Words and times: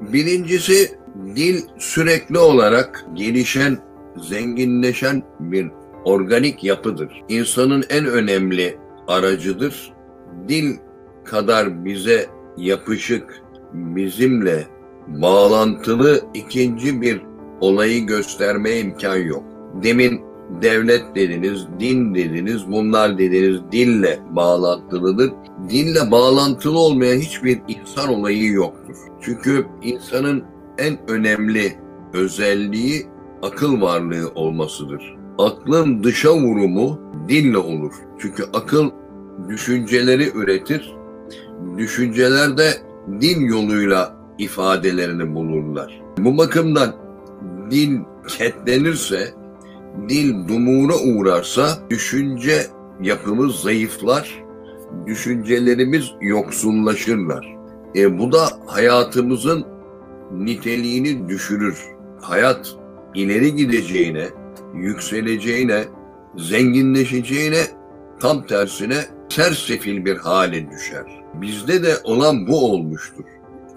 Birincisi 0.00 0.98
dil 1.36 1.62
sürekli 1.78 2.38
olarak 2.38 3.06
gelişen, 3.14 3.78
zenginleşen 4.16 5.22
bir 5.40 5.66
organik 6.04 6.64
yapıdır. 6.64 7.22
İnsanın 7.28 7.84
en 7.90 8.06
önemli 8.06 8.78
aracıdır. 9.08 9.92
Dil 10.48 10.76
kadar 11.24 11.84
bize 11.84 12.26
yapışık, 12.56 13.42
bizimle 13.72 14.66
bağlantılı 15.08 16.20
ikinci 16.34 17.00
bir 17.00 17.22
olayı 17.60 18.06
göstermeye 18.06 18.80
imkan 18.80 19.16
yok. 19.16 19.42
Demin 19.82 20.20
devlet 20.62 21.14
dediniz, 21.14 21.66
din 21.80 22.14
dediniz, 22.14 22.72
bunlar 22.72 23.18
dediniz 23.18 23.60
dille 23.72 24.18
bağlantılıdır. 24.30 25.30
Dille 25.70 26.10
bağlantılı 26.10 26.78
olmayan 26.78 27.18
hiçbir 27.18 27.60
insan 27.68 28.08
olayı 28.08 28.52
yoktur. 28.52 28.96
Çünkü 29.28 29.66
insanın 29.82 30.44
en 30.78 31.10
önemli 31.10 31.78
özelliği 32.12 33.06
akıl 33.42 33.80
varlığı 33.80 34.28
olmasıdır. 34.34 35.16
Aklın 35.38 36.04
dışa 36.04 36.34
vurumu 36.34 37.00
dille 37.28 37.58
olur. 37.58 37.92
Çünkü 38.18 38.44
akıl 38.52 38.90
düşünceleri 39.48 40.30
üretir. 40.34 40.96
Düşünceler 41.78 42.58
de 42.58 42.70
dil 43.20 43.40
yoluyla 43.40 44.16
ifadelerini 44.38 45.34
bulurlar. 45.34 46.00
Bu 46.18 46.38
bakımdan 46.38 46.94
dil 47.70 47.98
ketlenirse, 48.28 49.34
dil 50.08 50.48
dumura 50.48 50.94
uğrarsa 50.96 51.68
düşünce 51.90 52.66
yapımız 53.02 53.54
zayıflar, 53.54 54.42
düşüncelerimiz 55.06 56.10
yoksullaşırlar. 56.20 57.57
E, 57.96 58.18
bu 58.18 58.32
da 58.32 58.48
hayatımızın 58.66 59.64
niteliğini 60.32 61.28
düşürür. 61.28 61.84
Hayat 62.20 62.76
ileri 63.14 63.56
gideceğine, 63.56 64.28
yükseleceğine, 64.74 65.84
zenginleşeceğine 66.36 67.62
tam 68.20 68.46
tersine 68.46 69.04
sersefil 69.28 70.04
bir 70.04 70.16
hale 70.16 70.70
düşer. 70.70 71.04
Bizde 71.34 71.82
de 71.82 71.94
olan 72.04 72.46
bu 72.46 72.72
olmuştur. 72.72 73.24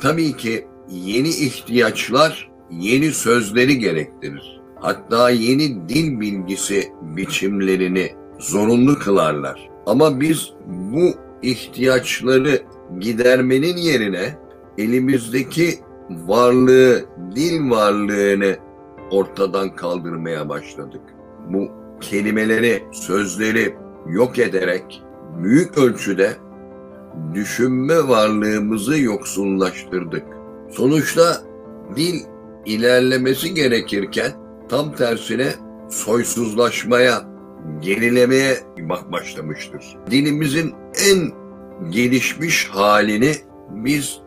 Tabii 0.00 0.36
ki 0.36 0.66
yeni 0.90 1.28
ihtiyaçlar 1.28 2.50
yeni 2.70 3.12
sözleri 3.12 3.78
gerektirir. 3.78 4.60
Hatta 4.80 5.30
yeni 5.30 5.88
dil 5.88 6.20
bilgisi 6.20 6.88
biçimlerini 7.02 8.12
zorunlu 8.38 8.98
kılarlar. 8.98 9.68
Ama 9.86 10.20
biz 10.20 10.52
bu 10.66 11.14
ihtiyaçları 11.42 12.62
gidermenin 13.00 13.76
yerine 13.76 14.38
elimizdeki 14.78 15.74
varlığı, 16.10 17.04
dil 17.34 17.70
varlığını 17.70 18.56
ortadan 19.10 19.76
kaldırmaya 19.76 20.48
başladık. 20.48 21.02
Bu 21.48 21.68
kelimeleri, 22.00 22.82
sözleri 22.92 23.74
yok 24.08 24.38
ederek 24.38 25.02
büyük 25.42 25.78
ölçüde 25.78 26.32
düşünme 27.34 28.08
varlığımızı 28.08 28.98
yoksullaştırdık. 29.00 30.24
Sonuçta 30.70 31.36
dil 31.96 32.20
ilerlemesi 32.66 33.54
gerekirken 33.54 34.32
tam 34.68 34.94
tersine 34.94 35.46
soysuzlaşmaya, 35.90 37.22
gerilemeye 37.80 38.56
bak 38.78 39.12
başlamıştır. 39.12 39.96
Dilimizin 40.10 40.74
en 41.10 41.32
gelişmiş 41.90 42.68
halini 42.68 43.32
biz 43.70 44.18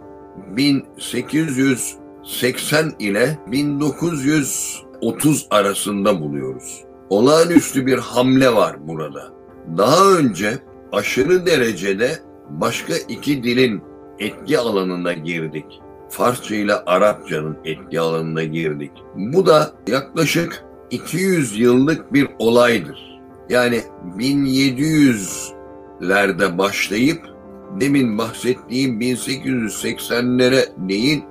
1880 0.57 2.93
ile 2.99 3.39
1930 3.47 5.47
arasında 5.49 6.21
buluyoruz. 6.21 6.83
Olağanüstü 7.09 7.85
bir 7.85 7.97
hamle 7.97 8.55
var 8.55 8.87
burada. 8.87 9.31
Daha 9.77 10.11
önce 10.11 10.59
aşırı 10.91 11.45
derecede 11.45 12.11
başka 12.49 12.93
iki 13.07 13.43
dilin 13.43 13.81
etki 14.19 14.59
alanına 14.59 15.13
girdik. 15.13 15.65
Farsça 16.09 16.55
ile 16.55 16.73
Arapçanın 16.73 17.57
etki 17.65 17.99
alanına 17.99 18.43
girdik. 18.43 18.91
Bu 19.15 19.45
da 19.45 19.71
yaklaşık 19.87 20.65
200 20.91 21.59
yıllık 21.59 22.13
bir 22.13 22.27
olaydır. 22.39 23.21
Yani 23.49 23.81
1700'lerde 24.17 26.57
başlayıp 26.57 27.30
demin 27.79 28.17
bahsettiğim 28.17 29.01
1880'lere 29.01 30.89
değil 30.89 31.23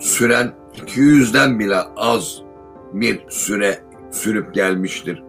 süren 0.00 0.52
200'den 0.86 1.58
bile 1.58 1.76
az 1.96 2.42
bir 2.92 3.20
süre 3.28 3.78
sürüp 4.10 4.54
gelmiştir. 4.54 5.22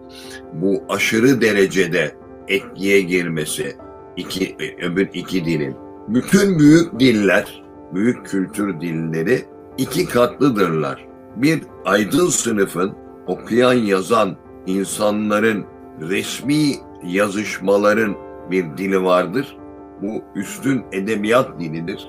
Bu 0.52 0.82
aşırı 0.88 1.40
derecede 1.40 2.16
etkiye 2.48 3.00
girmesi 3.00 3.76
iki, 4.16 4.56
öbür 4.82 5.08
iki 5.14 5.44
dilin. 5.44 5.76
Bütün 6.08 6.58
büyük 6.58 7.00
diller, 7.00 7.62
büyük 7.94 8.26
kültür 8.26 8.80
dilleri 8.80 9.44
iki 9.78 10.06
katlıdırlar. 10.06 11.06
Bir 11.36 11.62
aydın 11.84 12.26
sınıfın 12.26 12.92
okuyan 13.26 13.72
yazan 13.72 14.36
insanların 14.66 15.64
resmi 16.00 16.74
yazışmaların 17.06 18.16
bir 18.50 18.64
dili 18.76 19.04
vardır. 19.04 19.56
Bu 20.04 20.22
üstün 20.34 20.84
edebiyat 20.92 21.60
dilidir. 21.60 22.08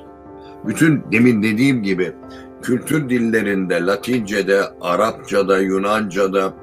Bütün 0.68 1.04
demin 1.12 1.44
dediğim 1.44 1.84
gibi 1.84 2.14
kültür 2.62 3.10
dillerinde, 3.10 3.86
Latince'de, 3.86 4.62
Arapça'da, 4.82 5.60
Yunanca'da, 5.60 6.54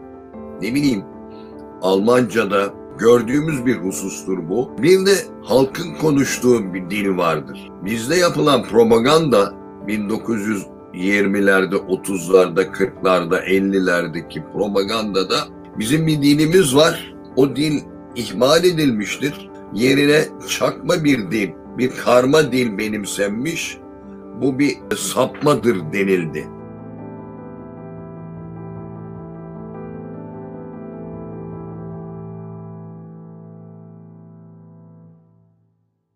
ne 0.63 0.75
bileyim 0.75 1.05
Almanca'da 1.83 2.75
gördüğümüz 2.99 3.67
bir 3.67 3.77
husustur 3.77 4.49
bu. 4.49 4.71
Bir 4.83 5.07
de 5.07 5.13
halkın 5.43 5.95
konuştuğu 6.01 6.75
bir 6.75 6.91
dil 6.91 7.17
vardır. 7.17 7.71
Bizde 7.85 8.17
yapılan 8.17 8.63
propaganda 8.63 9.55
1920'lerde, 9.89 11.75
30'larda, 11.75 12.73
40'larda, 12.73 13.45
50'lerdeki 13.45 14.53
propagandada 14.53 15.37
bizim 15.79 16.07
bir 16.07 16.23
dilimiz 16.23 16.77
var. 16.77 17.15
O 17.37 17.57
dil 17.57 17.81
ihmal 18.17 18.65
edilmiştir. 18.65 19.52
Yerine 19.75 20.25
çakma 20.49 21.05
bir 21.05 21.31
dil, 21.31 21.51
bir 21.79 21.91
karma 21.91 22.53
dil 22.53 22.79
benimsenmiş. 22.79 23.79
Bu 24.41 24.59
bir 24.59 24.77
sapmadır 24.97 25.77
denildi. 25.93 26.49